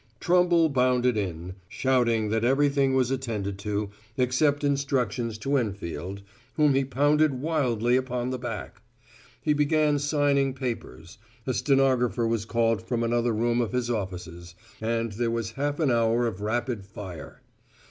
Trumble 0.19 0.67
bounded 0.67 1.15
in, 1.15 1.53
shouting 1.69 2.29
that 2.29 2.43
everything 2.43 2.95
was 2.95 3.11
attended 3.11 3.59
to, 3.59 3.91
except 4.17 4.63
instructions 4.63 5.37
to 5.37 5.57
Enfield, 5.57 6.23
whom 6.55 6.73
he 6.73 6.83
pounded 6.83 7.35
wildly 7.39 7.95
upon 7.95 8.31
the 8.31 8.39
back. 8.39 8.81
He 9.43 9.53
began 9.53 9.99
signing 9.99 10.55
papers; 10.55 11.19
a 11.45 11.53
stenographer 11.53 12.25
was 12.25 12.45
called 12.45 12.81
from 12.81 13.03
another 13.03 13.31
room 13.31 13.61
of 13.61 13.73
his 13.73 13.91
offices; 13.91 14.55
and 14.81 15.11
there 15.11 15.29
was 15.29 15.51
half 15.51 15.79
an 15.79 15.91
hour 15.91 16.25
of 16.25 16.41
rapid 16.41 16.83
fire. 16.83 17.43